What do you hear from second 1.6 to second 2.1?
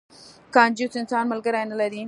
نه لري.